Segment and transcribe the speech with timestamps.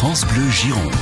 [0.00, 0.94] France Bleu Gironde.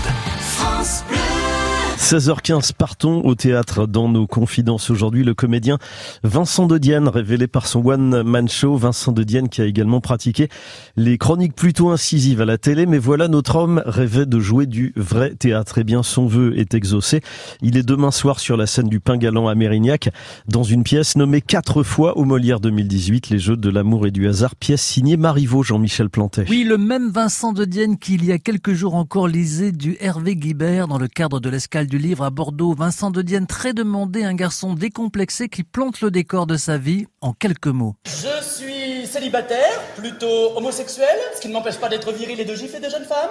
[2.07, 4.91] 16h15, partons au théâtre dans nos confidences.
[4.91, 5.79] Aujourd'hui, le comédien
[6.23, 8.77] Vincent de Dienne, révélé par son one-man show.
[8.77, 10.49] Vincent de Dienne qui a également pratiqué
[10.97, 12.87] les chroniques plutôt incisives à la télé.
[12.87, 15.79] Mais voilà, notre homme rêvait de jouer du vrai théâtre.
[15.79, 17.23] Eh bien, son vœu est exaucé.
[17.61, 20.09] Il est demain soir sur la scène du Pain Galant à Mérignac,
[20.47, 24.29] dans une pièce nommée quatre fois au Molière 2018, Les Jeux de l'amour et du
[24.29, 26.47] hasard, pièce signée Marivaux, Jean-Michel Plantet.
[26.51, 29.97] Oui, le même Vincent de Dienne qui, il y a quelques jours encore, lisait du
[29.99, 33.73] Hervé Guibert dans le cadre de l'escale du livre à Bordeaux, Vincent de Dienne très
[33.73, 37.95] demandé, un garçon décomplexé qui plante le décor de sa vie en quelques mots.
[38.05, 42.81] Je suis célibataire, plutôt homosexuel, ce qui ne m'empêche pas d'être viril et de gifler
[42.81, 43.31] des jeunes femmes.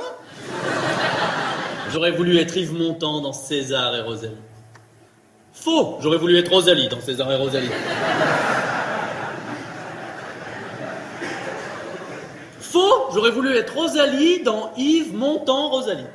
[1.92, 4.34] J'aurais voulu être Yves Montand dans César et Rosalie.
[5.54, 7.70] Faux J'aurais voulu être Rosalie dans César et Rosalie.
[12.60, 16.06] Faux J'aurais voulu être Rosalie dans Yves Montand Rosalie.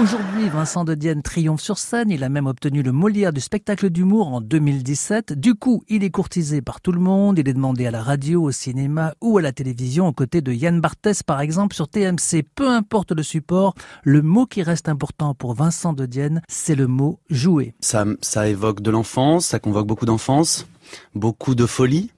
[0.00, 2.10] Aujourd'hui, Vincent de Dienne triomphe sur scène.
[2.10, 5.34] Il a même obtenu le Molière du spectacle d'humour en 2017.
[5.34, 7.38] Du coup, il est courtisé par tout le monde.
[7.38, 10.52] Il est demandé à la radio, au cinéma ou à la télévision, aux côtés de
[10.52, 12.42] Yann Barthès, par exemple, sur TMC.
[12.56, 16.88] Peu importe le support, le mot qui reste important pour Vincent de Dienne, c'est le
[16.88, 17.74] mot jouer.
[17.78, 20.66] Ça, ça évoque de l'enfance, ça convoque beaucoup d'enfance,
[21.14, 22.10] beaucoup de folie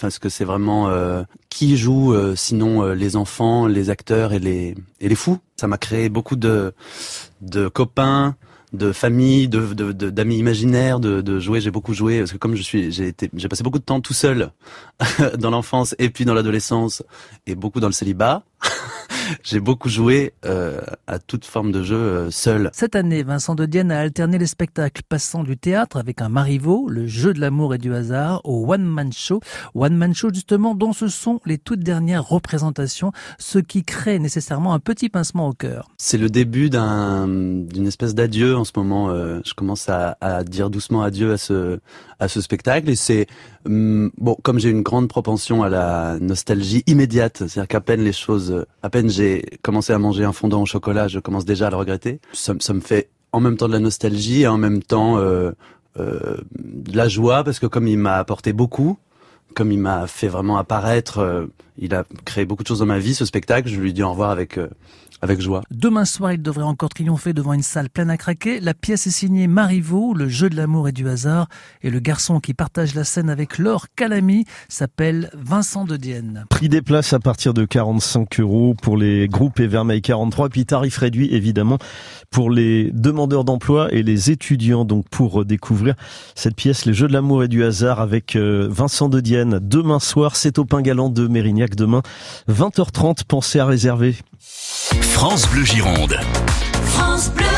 [0.00, 4.38] parce que c'est vraiment euh, qui joue euh, sinon euh, les enfants, les acteurs et
[4.38, 5.38] les et les fous.
[5.56, 6.72] Ça m'a créé beaucoup de
[7.40, 8.36] de copains,
[8.72, 11.60] de familles, de d'amis imaginaires, de, de jouer.
[11.60, 14.00] J'ai beaucoup joué parce que comme je suis, j'ai été, j'ai passé beaucoup de temps
[14.00, 14.50] tout seul
[15.38, 17.02] dans l'enfance et puis dans l'adolescence
[17.46, 18.44] et beaucoup dans le célibat.
[19.42, 22.70] j'ai beaucoup joué euh, à toute forme de jeu euh, seul.
[22.72, 26.88] Cette année, Vincent de Dienne a alterné les spectacles, passant du théâtre avec un marivaux,
[26.88, 29.40] le jeu de l'amour et du hasard, au one-man show.
[29.74, 34.78] One-man show, justement, dont ce sont les toutes dernières représentations, ce qui crée nécessairement un
[34.80, 35.88] petit pincement au cœur.
[35.98, 39.10] C'est le début d'un, d'une espèce d'adieu en ce moment.
[39.10, 41.78] Euh, je commence à, à, dire doucement adieu à ce,
[42.18, 43.26] à ce spectacle et c'est,
[43.66, 48.12] hum, bon, comme j'ai une grande propension à la nostalgie immédiate, c'est-à-dire qu'à peine les
[48.12, 51.70] choses, à peine j'ai commencé à manger un fondant au chocolat, je commence déjà à
[51.70, 52.20] le regretter.
[52.32, 55.50] Ça, me fait en même temps de la nostalgie et en même temps euh,
[55.98, 58.98] euh, de la joie parce que comme il m'a apporté beaucoup,
[59.54, 61.46] comme il m'a fait vraiment apparaître, euh,
[61.78, 64.10] il a créé beaucoup de choses dans ma vie, ce spectacle, je lui dis au
[64.10, 64.68] revoir avec euh,
[65.22, 65.62] avec joie.
[65.70, 68.60] Demain soir, il devrait encore triompher devant une salle pleine à craquer.
[68.60, 71.48] La pièce est signée Marivaux, le jeu de l'amour et du hasard.
[71.82, 76.44] Et le garçon qui partage la scène avec Laure Calamy s'appelle Vincent de Dienne.
[76.50, 80.48] Prix des places à partir de 45 euros pour les groupes Evermeil 43.
[80.50, 81.78] Puis tarif réduit, évidemment,
[82.30, 84.84] pour les demandeurs d'emploi et les étudiants.
[84.84, 85.94] Donc, pour découvrir
[86.34, 89.60] cette pièce, les jeux de l'amour et du hasard avec euh, Vincent de Dienne.
[89.62, 91.65] Demain soir, c'est au Pain Galant de Mérignac.
[91.74, 92.02] Demain,
[92.48, 93.24] 20h30.
[93.26, 94.14] Pensez à réserver.
[94.40, 96.16] France Bleu Gironde.
[96.84, 97.55] France Bleu.